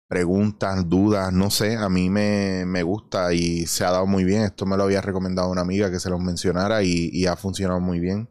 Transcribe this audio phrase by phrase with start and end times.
[0.08, 4.42] preguntas, dudas, no sé, a mí me, me, gusta y se ha dado muy bien.
[4.42, 8.00] Esto me lo había recomendado una amiga que se los mencionara y ha funcionado muy
[8.00, 8.30] bien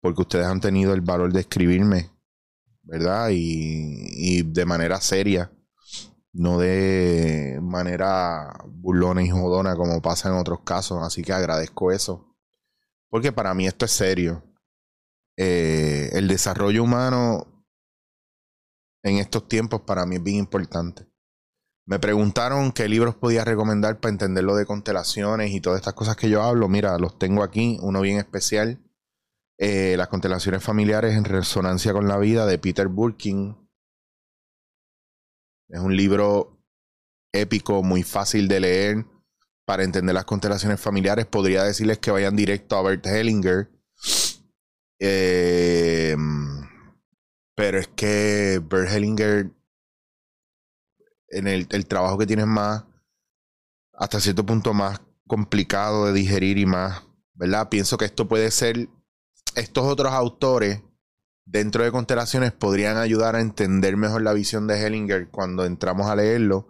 [0.00, 2.15] porque ustedes han tenido el valor de escribirme
[2.86, 3.28] ¿verdad?
[3.32, 5.52] Y, de manera seria,
[6.32, 11.02] no de manera burlona y jodona como pasa en otros casos.
[11.02, 12.36] Así que agradezco eso.
[13.10, 14.42] Porque para mí esto es serio.
[15.36, 17.66] Eh, el desarrollo humano
[19.02, 21.06] en estos tiempos para mí es bien importante.
[21.86, 26.16] Me preguntaron qué libros podía recomendar para entender lo de constelaciones y todas estas cosas
[26.16, 26.68] que yo hablo.
[26.68, 28.85] Mira, los tengo aquí, uno bien especial
[29.58, 33.54] eh, las constelaciones familiares en resonancia con la vida de Peter Burking.
[35.68, 36.62] Es un libro
[37.32, 39.06] épico, muy fácil de leer
[39.64, 41.26] para entender las constelaciones familiares.
[41.26, 43.70] Podría decirles que vayan directo a Bert Hellinger.
[44.98, 46.16] Eh,
[47.54, 49.50] pero es que Bert Hellinger,
[51.28, 52.84] en el, el trabajo que tiene es más,
[53.94, 57.02] hasta cierto punto más complicado de digerir y más,
[57.34, 57.68] ¿verdad?
[57.70, 58.88] Pienso que esto puede ser
[59.56, 60.82] estos otros autores
[61.46, 66.16] dentro de constelaciones podrían ayudar a entender mejor la visión de Hellinger cuando entramos a
[66.16, 66.68] leerlo,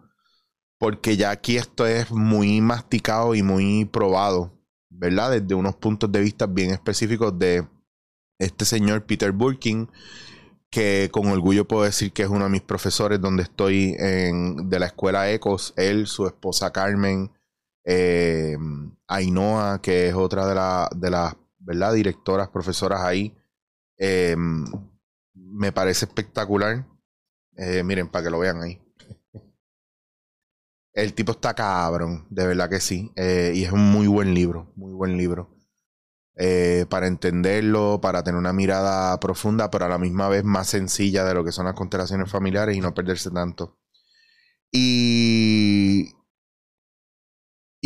[0.79, 4.53] porque ya aquí esto es muy masticado y muy probado,
[4.89, 5.33] ¿verdad?
[5.33, 7.67] Desde unos puntos de vista bien específicos de
[8.39, 9.89] este señor Peter Burking,
[10.71, 14.79] que con orgullo puedo decir que es uno de mis profesores donde estoy en, de
[14.79, 17.33] la escuela Ecos, él, su esposa Carmen,
[17.85, 18.59] eh,
[19.09, 21.35] Ainhoa, que es otra de, de las
[21.67, 21.93] ¿verdad?
[21.95, 23.37] Directoras, profesoras ahí.
[23.99, 24.65] Em,
[25.35, 26.87] me parece espectacular.
[27.57, 28.81] Eh, miren, para que lo vean ahí.
[30.93, 33.11] El tipo está cabrón, de verdad que sí.
[33.17, 35.55] Eh, y es un muy buen libro, muy buen libro.
[36.37, 41.25] Eh, para entenderlo, para tener una mirada profunda, pero a la misma vez más sencilla
[41.25, 43.79] de lo que son las constelaciones familiares y no perderse tanto.
[44.71, 46.16] Y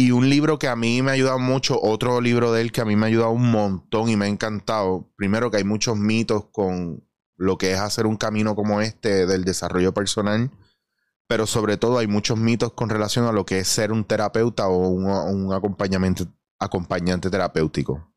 [0.01, 2.81] y un libro que a mí me ha ayudado mucho, otro libro de él que
[2.81, 5.13] a mí me ha ayudado un montón y me ha encantado.
[5.15, 7.05] Primero que hay muchos mitos con
[7.37, 10.51] lo que es hacer un camino como este del desarrollo personal,
[11.27, 14.69] pero sobre todo hay muchos mitos con relación a lo que es ser un terapeuta
[14.69, 15.53] o un,
[16.59, 18.10] acompañante terapéutico.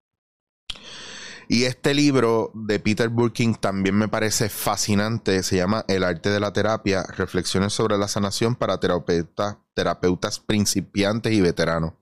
[1.47, 5.43] Y este libro de Peter Burking también me parece fascinante.
[5.43, 11.33] Se llama El arte de la terapia, reflexiones sobre la sanación para terapeutas, terapeutas principiantes
[11.33, 11.93] y veteranos.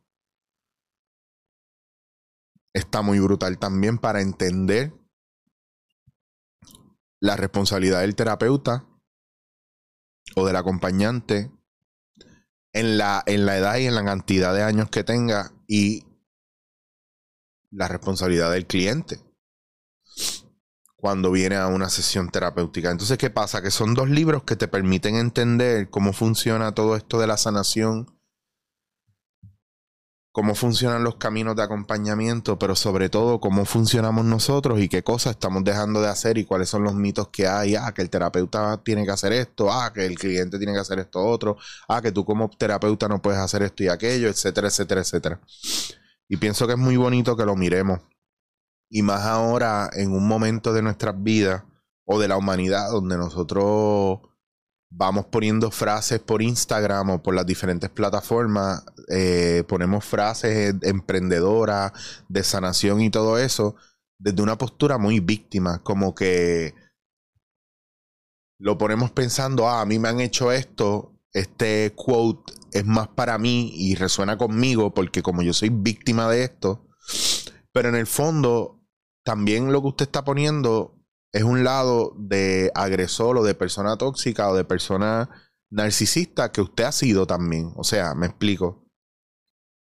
[2.74, 4.94] Está muy brutal también para entender
[7.20, 8.86] la responsabilidad del terapeuta
[10.36, 11.52] o del acompañante
[12.74, 16.06] en la, en la edad y en la cantidad de años que tenga y
[17.70, 19.31] la responsabilidad del cliente
[21.02, 22.92] cuando viene a una sesión terapéutica.
[22.92, 23.62] Entonces, ¿qué pasa?
[23.62, 28.08] Que son dos libros que te permiten entender cómo funciona todo esto de la sanación,
[30.32, 35.32] cómo funcionan los caminos de acompañamiento, pero sobre todo cómo funcionamos nosotros y qué cosas
[35.32, 37.76] estamos dejando de hacer y cuáles son los mitos que hay.
[37.76, 41.00] Ah, que el terapeuta tiene que hacer esto, ah, que el cliente tiene que hacer
[41.00, 41.58] esto otro,
[41.88, 45.42] ah, que tú como terapeuta no puedes hacer esto y aquello, etcétera, etcétera, etcétera.
[46.30, 48.02] Y pienso que es muy bonito que lo miremos
[48.92, 51.64] y más ahora en un momento de nuestras vidas
[52.06, 54.20] o de la humanidad donde nosotros
[54.90, 61.94] vamos poniendo frases por Instagram o por las diferentes plataformas, eh, ponemos frases emprendedoras
[62.28, 63.76] de sanación y todo eso
[64.20, 66.76] desde una postura muy víctima, como que
[68.60, 73.38] lo ponemos pensando, ah, a mí me han hecho esto, este quote es más para
[73.38, 76.86] mí y resuena conmigo porque como yo soy víctima de esto,
[77.72, 78.81] pero en el fondo
[79.24, 80.98] también lo que usted está poniendo
[81.32, 85.30] es un lado de agresor o de persona tóxica o de persona
[85.70, 87.72] narcisista que usted ha sido también.
[87.76, 88.86] O sea, me explico.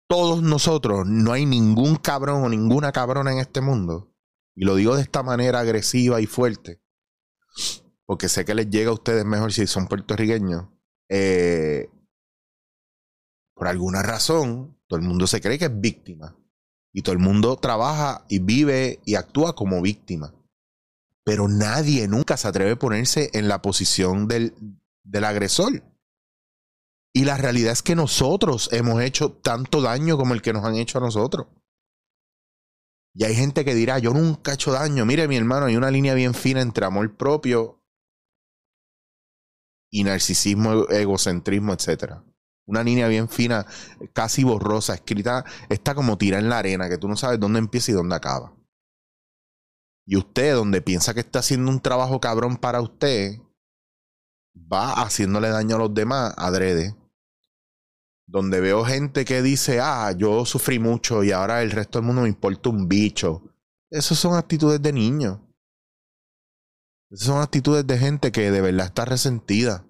[0.08, 4.12] Todos nosotros, no hay ningún cabrón o ninguna cabrona en este mundo.
[4.54, 6.82] Y lo digo de esta manera agresiva y fuerte.
[8.06, 10.66] Porque sé que les llega a ustedes mejor si son puertorriqueños.
[11.08, 11.90] Eh,
[13.54, 16.36] Por alguna razón, todo el mundo se cree que es víctima.
[16.92, 20.34] Y todo el mundo trabaja y vive y actúa como víctima.
[21.24, 24.54] Pero nadie nunca se atreve a ponerse en la posición del,
[25.04, 25.84] del agresor.
[27.12, 30.76] Y la realidad es que nosotros hemos hecho tanto daño como el que nos han
[30.76, 31.46] hecho a nosotros.
[33.14, 35.04] Y hay gente que dirá, yo nunca he hecho daño.
[35.04, 37.82] Mire, mi hermano, hay una línea bien fina entre amor propio
[39.90, 42.22] y narcisismo, egocentrismo, etc.
[42.70, 43.66] Una línea bien fina,
[44.12, 47.90] casi borrosa, escrita, está como tira en la arena, que tú no sabes dónde empieza
[47.90, 48.54] y dónde acaba.
[50.06, 53.40] Y usted, donde piensa que está haciendo un trabajo cabrón para usted,
[54.56, 56.96] va haciéndole daño a los demás adrede
[58.30, 62.22] donde veo gente que dice, ah, yo sufrí mucho y ahora el resto del mundo
[62.22, 63.42] me importa un bicho.
[63.90, 65.40] Esas son actitudes de niños.
[67.10, 69.84] Esas son actitudes de gente que de verdad está resentida.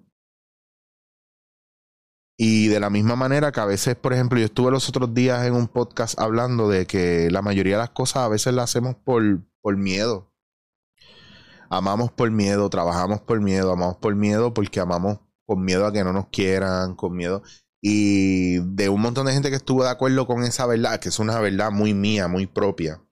[2.43, 5.45] Y de la misma manera que a veces, por ejemplo, yo estuve los otros días
[5.45, 8.95] en un podcast hablando de que la mayoría de las cosas a veces las hacemos
[8.95, 9.21] por,
[9.61, 10.33] por miedo.
[11.69, 16.03] Amamos por miedo, trabajamos por miedo, amamos por miedo porque amamos con miedo a que
[16.03, 17.43] no nos quieran, con miedo.
[17.79, 21.19] Y de un montón de gente que estuvo de acuerdo con esa verdad, que es
[21.19, 23.03] una verdad muy mía, muy propia.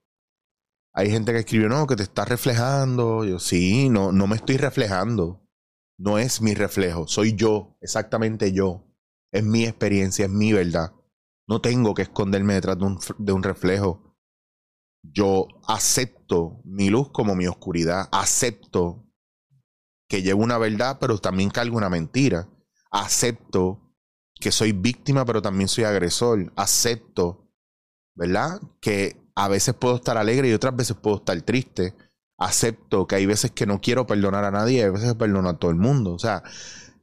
[0.92, 3.24] Hay gente que escribió, no, que te estás reflejando.
[3.24, 5.40] Yo, sí, no, no me estoy reflejando.
[5.98, 8.89] No es mi reflejo, soy yo, exactamente yo.
[9.32, 10.92] Es mi experiencia, es mi verdad.
[11.46, 14.16] No tengo que esconderme detrás de un, de un reflejo.
[15.02, 18.08] Yo acepto mi luz como mi oscuridad.
[18.12, 19.06] Acepto
[20.08, 22.48] que llevo una verdad, pero también cargo una mentira.
[22.90, 23.94] Acepto
[24.34, 26.52] que soy víctima, pero también soy agresor.
[26.56, 27.48] Acepto,
[28.14, 28.60] ¿verdad?
[28.80, 31.94] Que a veces puedo estar alegre y otras veces puedo estar triste.
[32.38, 35.58] Acepto que hay veces que no quiero perdonar a nadie y hay veces perdono a
[35.58, 36.14] todo el mundo.
[36.14, 36.42] O sea,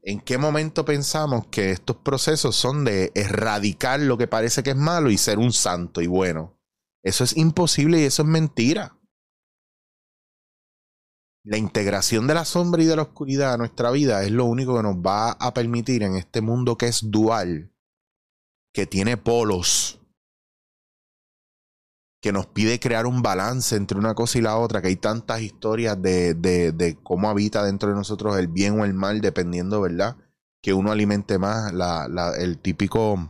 [0.08, 4.76] ¿en qué momento pensamos que estos procesos son de erradicar lo que parece que es
[4.78, 6.58] malo y ser un santo y bueno?
[7.04, 8.98] Eso es imposible y eso es mentira.
[11.44, 14.78] La integración de la sombra y de la oscuridad a nuestra vida es lo único
[14.78, 17.74] que nos va a permitir en este mundo que es dual,
[18.74, 20.00] que tiene polos,
[22.28, 25.40] que nos pide crear un balance entre una cosa y la otra, que hay tantas
[25.40, 30.18] historias de, de, cómo habita dentro de nosotros el bien o el mal, dependiendo, ¿verdad?
[30.62, 33.30] Que uno alimente más la, el típico...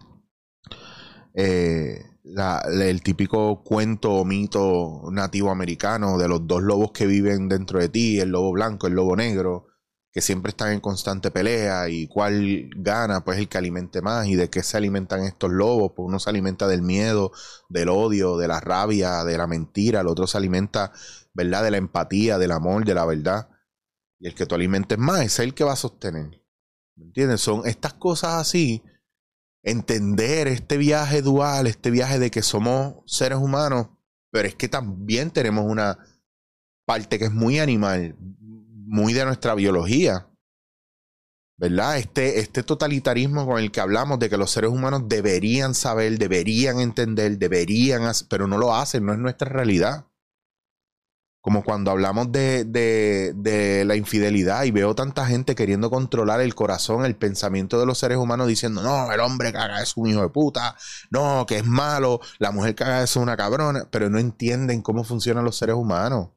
[1.35, 7.79] Eh, el típico cuento o mito nativo americano de los dos lobos que viven dentro
[7.79, 9.67] de ti, el lobo blanco, el lobo negro,
[10.11, 14.35] que siempre están en constante pelea y cuál gana, pues el que alimente más y
[14.35, 17.31] de qué se alimentan estos lobos, pues uno se alimenta del miedo,
[17.69, 20.91] del odio, de la rabia, de la mentira, el otro se alimenta,
[21.33, 21.63] ¿verdad?
[21.63, 23.49] De la empatía, del amor, de la verdad.
[24.19, 26.41] Y el que tú alimentes más es el que va a sostener.
[26.95, 27.41] ¿Me entiendes?
[27.41, 28.83] Son estas cosas así
[29.61, 33.89] entender este viaje dual, este viaje de que somos seres humanos,
[34.31, 35.99] pero es que también tenemos una
[36.85, 38.15] parte que es muy animal,
[38.87, 40.27] muy de nuestra biología.
[41.59, 41.97] ¿Verdad?
[41.97, 46.79] Este, este totalitarismo con el que hablamos de que los seres humanos deberían saber, deberían
[46.79, 50.05] entender, deberían, pero no lo hacen, no es nuestra realidad.
[51.41, 57.05] Como cuando hablamos de, de, la infidelidad y veo tanta gente queriendo controlar el corazón,
[57.05, 60.29] el pensamiento de los seres humanos diciendo, no, el hombre caga es un hijo de
[60.29, 60.75] puta,
[61.09, 65.45] no, que es malo, la mujer caga es una cabrona, pero no entienden cómo funcionan
[65.45, 66.36] los seres humanos.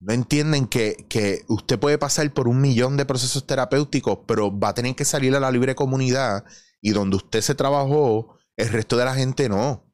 [0.00, 4.68] No entienden que, que usted puede pasar por un millón de procesos terapéuticos, pero va
[4.68, 6.44] a tener que salir a la libre comunidad
[6.80, 9.88] y donde usted se trabajó, el resto de la gente no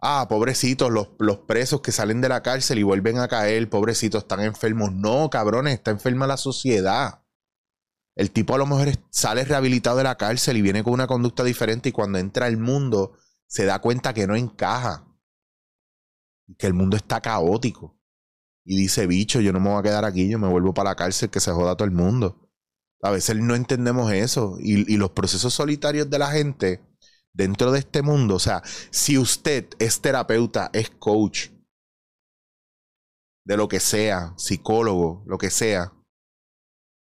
[0.00, 4.22] ah, pobrecitos, los, los, presos que salen de la cárcel y vuelven a caer, pobrecitos,
[4.22, 4.92] están enfermos.
[4.92, 7.22] No, cabrones, está enferma la sociedad.
[8.16, 11.44] El tipo a lo mejor sale rehabilitado de la cárcel y viene con una conducta
[11.44, 13.12] diferente y cuando entra al mundo
[13.46, 15.06] se da cuenta que no encaja.
[16.58, 17.99] Que el mundo está caótico.
[18.70, 20.94] Y dice, bicho, yo no me voy a quedar aquí, yo me vuelvo para la
[20.94, 22.48] cárcel, que se joda todo el mundo.
[23.02, 24.58] A veces no entendemos eso.
[24.60, 26.80] Y, y los procesos solitarios de la gente
[27.32, 28.62] dentro de este mundo, o sea,
[28.92, 31.48] si usted es terapeuta, es coach,
[33.44, 35.92] de lo que sea, psicólogo, lo que sea,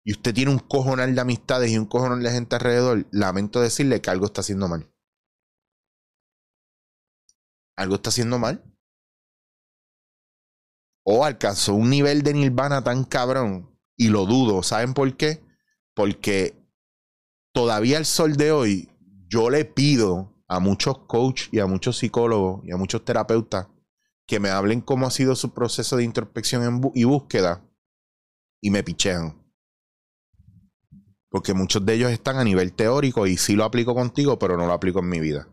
[0.02, 4.00] y usted tiene un cojonal de amistades y un cojonal de gente alrededor, lamento decirle
[4.00, 4.90] que algo está haciendo mal.
[7.76, 8.64] Algo está haciendo mal.
[11.12, 15.42] O alcanzó un nivel de nirvana tan cabrón, y lo dudo, ¿saben por qué?
[15.92, 16.54] Porque
[17.52, 18.88] todavía el sol de hoy
[19.26, 23.66] yo le pido a muchos coaches y a muchos psicólogos y a muchos terapeutas
[24.24, 27.68] que me hablen cómo ha sido su proceso de introspección y búsqueda
[28.60, 29.36] y me pichean.
[31.28, 34.64] Porque muchos de ellos están a nivel teórico y sí lo aplico contigo, pero no
[34.64, 35.48] lo aplico en mi vida.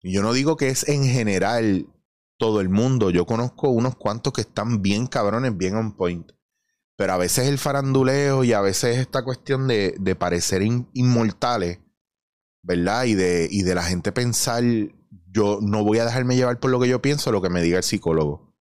[0.00, 1.86] Y yo no digo que es en general
[2.42, 3.10] todo el mundo.
[3.10, 6.32] Yo conozco unos cuantos que están bien cabrones, bien on point.
[6.96, 11.78] Pero a veces el faranduleo y a veces esta cuestión de, parecer inmortales,
[12.64, 13.04] ¿verdad?
[13.04, 14.64] Y de, y de la gente pensar,
[15.30, 17.76] yo no voy a dejarme llevar por lo que yo pienso, lo que me diga
[17.76, 18.52] el psicólogo.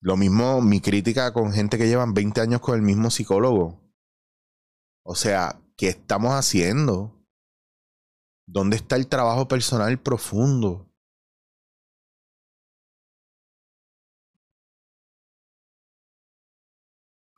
[0.00, 3.80] Lo mismo mi crítica con gente que llevan 20 años con el mismo psicólogo.
[5.04, 7.12] O sea, ¿qué estamos haciendo?
[8.44, 10.85] ¿Dónde está el trabajo personal profundo?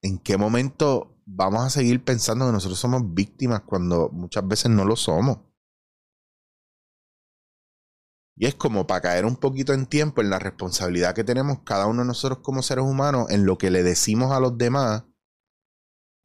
[0.02, 4.84] ¿En qué momento vamos a seguir pensando que nosotros somos víctimas cuando muchas veces no
[4.84, 5.38] lo somos?
[8.36, 11.86] Y es como para caer un poquito en tiempo en la responsabilidad que tenemos cada
[11.86, 15.04] uno de nosotros como seres humanos en lo que le decimos a los demás,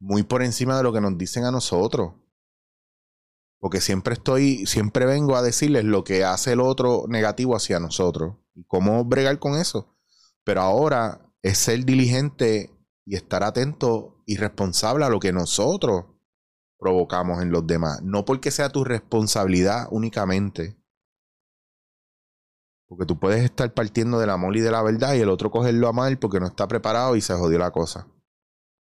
[0.00, 2.14] muy por encima de lo que nos dicen a nosotros.
[3.58, 8.36] Porque siempre estoy, siempre vengo a decirles lo que hace el otro negativo hacia nosotros
[8.54, 9.96] y cómo bregar con eso.
[10.44, 12.73] Pero ahora es ser diligente
[13.06, 16.06] y estar atento y responsable a lo que nosotros
[16.78, 18.02] provocamos en los demás.
[18.02, 20.76] No porque sea tu responsabilidad únicamente
[22.86, 25.88] porque tú puedes estar partiendo del amor y de la verdad y el otro cogerlo
[25.88, 28.06] a mal porque no está preparado y se jodió la cosa.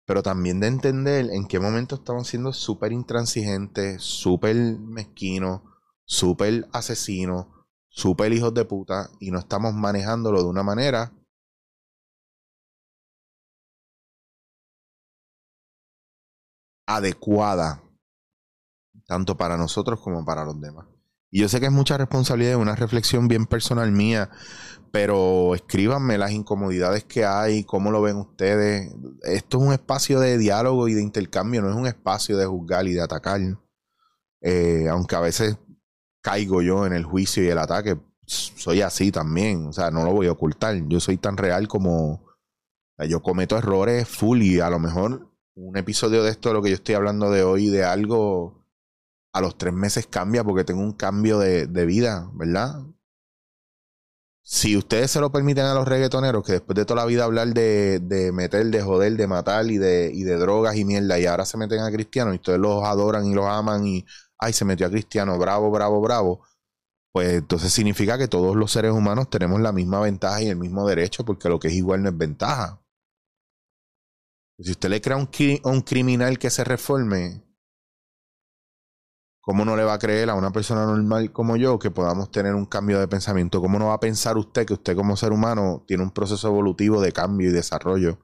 [0.05, 5.61] Pero también de entender en qué momento estamos siendo súper intransigentes, súper mezquinos,
[6.05, 7.47] súper asesinos,
[7.89, 11.13] súper hijos de puta y no estamos manejándolo de una manera
[16.87, 17.83] adecuada,
[19.05, 20.87] tanto para nosotros como para los demás.
[21.29, 24.29] Y yo sé que es mucha responsabilidad, una reflexión bien personal mía,
[24.91, 28.91] pero escríbanme las incomodidades que hay, cómo lo ven ustedes.
[29.23, 32.87] Esto es un espacio de diálogo y de intercambio, no es un espacio de juzgar
[32.87, 33.41] y de atacar.
[34.41, 35.57] Eh, aunque a veces
[36.21, 40.13] caigo yo en el juicio y el ataque, soy así también, o sea, no lo
[40.13, 40.75] voy a ocultar.
[40.87, 42.25] Yo soy tan real como
[43.07, 46.69] yo cometo errores full y a lo mejor un episodio de esto, de lo que
[46.69, 48.63] yo estoy hablando de hoy, de algo
[49.33, 52.83] a los tres meses cambia porque tengo un cambio de, vida, ¿verdad?
[54.43, 57.49] Si ustedes se lo permiten a los reggaetoneros, que después de toda la vida hablar
[57.49, 61.25] de, de meter, de joder, de matar y de, y de drogas y mierda, y
[61.25, 64.05] ahora se meten a cristianos y ustedes los adoran y los aman y,
[64.37, 66.41] ay, se metió a cristiano, bravo, bravo, bravo,
[67.11, 70.87] pues entonces significa que todos los seres humanos tenemos la misma ventaja y el mismo
[70.87, 72.79] derecho, porque lo que es igual no es ventaja.
[74.59, 75.29] Si usted le crea un,
[75.63, 77.47] un criminal que se reforme,
[79.47, 82.53] ¿Cómo no le va a creer a una persona normal como yo que podamos tener
[82.53, 83.61] un cambio de pensamiento?
[83.61, 86.99] ¿Cómo no va a pensar usted que usted como ser humano tiene un proceso evolutivo
[86.99, 88.19] de cambio y desarrollo?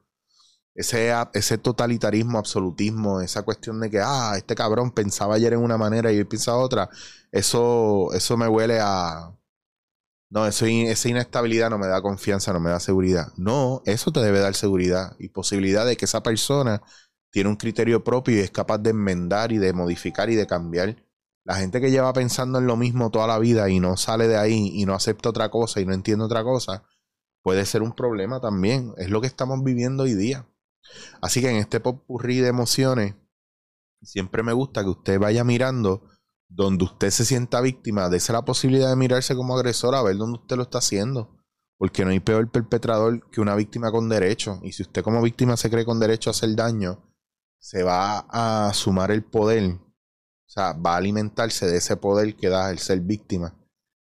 [0.74, 5.78] Ese, ese totalitarismo, absolutismo, esa cuestión de que, ah, este cabrón pensaba ayer en una
[5.78, 6.90] manera y hoy piensa otra,
[7.32, 9.34] eso, eso me huele a...
[10.30, 13.28] No, eso, esa inestabilidad no me da confianza, no me da seguridad.
[13.36, 16.82] No, eso te debe dar seguridad y posibilidad de que esa persona
[17.30, 20.96] tiene un criterio propio y es capaz de enmendar y de modificar y de cambiar
[21.44, 24.36] la gente que lleva pensando en lo mismo toda la vida y no sale de
[24.36, 26.84] ahí y no acepta otra cosa y no entiende otra cosa,
[27.42, 28.94] puede ser un problema también.
[28.98, 30.46] Es lo que estamos viviendo hoy día.
[31.22, 33.14] Así que en este popurrí de emociones,
[34.02, 36.08] siempre me gusta que usted vaya mirando
[36.54, 40.38] donde usted se sienta víctima, dése la posibilidad de mirarse como agresor a ver dónde
[40.38, 41.36] usted lo está haciendo.
[41.76, 44.60] Porque no hay peor perpetrador que una víctima con derecho.
[44.62, 47.12] Y si usted como víctima se cree con derecho a hacer daño,
[47.58, 49.78] se va a sumar el poder
[50.46, 53.56] o sea, va a alimentarse de ese poder que da el ser víctima.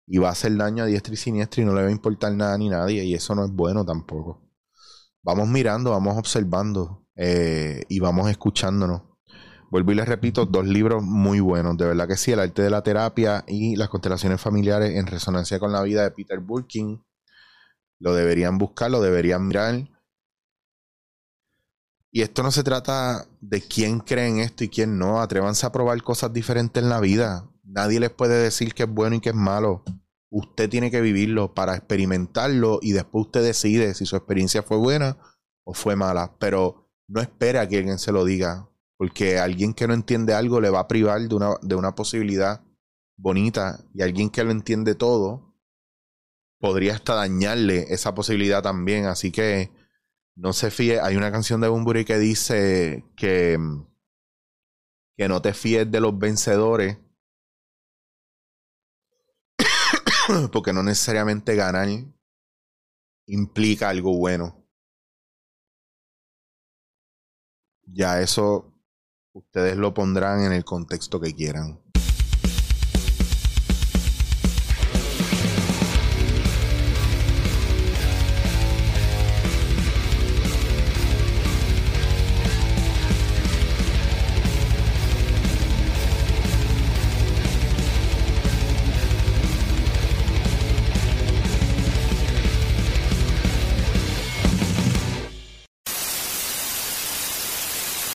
[0.07, 2.33] Y va a hacer daño a diestra y siniestra y no le va a importar
[2.33, 3.05] nada ni nadie.
[3.05, 4.43] Y eso no es bueno tampoco.
[5.23, 9.03] Vamos mirando, vamos observando eh, y vamos escuchándonos.
[9.71, 11.77] Vuelvo y les repito, dos libros muy buenos.
[11.77, 15.59] De verdad que sí, El arte de la terapia y Las constelaciones familiares en resonancia
[15.59, 16.99] con la vida de Peter Burking.
[17.99, 19.89] Lo deberían buscar, lo deberían mirar.
[22.11, 25.21] Y esto no se trata de quién cree en esto y quién no.
[25.21, 27.47] Atrévanse a probar cosas diferentes en la vida.
[27.63, 29.85] Nadie les puede decir que es bueno y que es malo.
[30.31, 35.19] Usted tiene que vivirlo para experimentarlo y después usted decide si su experiencia fue buena
[35.65, 36.35] o fue mala.
[36.39, 38.68] Pero no espere a que alguien se lo diga,
[38.99, 42.63] porque alguien que no entiende algo le va a privar de una, de una posibilidad
[43.17, 45.55] bonita y alguien que lo entiende todo
[46.61, 49.07] podría hasta dañarle esa posibilidad también.
[49.07, 49.71] Así que
[50.35, 51.01] no se fíe.
[51.01, 53.57] Hay una canción de Bumburi que dice que,
[55.17, 56.99] que no te fíes de los vencedores.
[60.53, 61.89] porque no necesariamente ganar
[63.27, 64.59] implica algo bueno.
[67.93, 68.73] ya eso
[69.39, 71.81] ustedes lo pondrán en el contexto que quieran.